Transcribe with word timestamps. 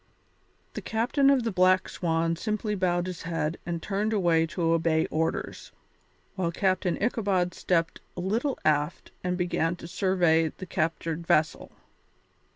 The 0.73 0.81
captain 0.81 1.29
of 1.29 1.43
the 1.43 1.51
Black 1.51 1.87
Swan 1.87 2.35
simply 2.35 2.73
bowed 2.73 3.05
his 3.05 3.21
head 3.21 3.59
and 3.67 3.83
turned 3.83 4.13
away 4.13 4.47
to 4.47 4.73
obey 4.73 5.05
orders, 5.11 5.71
while 6.33 6.51
Captain 6.51 6.97
Ichabod 6.99 7.53
stepped 7.53 8.01
a 8.17 8.19
little 8.19 8.57
aft 8.65 9.11
and 9.23 9.37
began 9.37 9.75
to 9.75 9.87
survey 9.87 10.51
the 10.57 10.65
captured 10.65 11.27
vessel. 11.27 11.71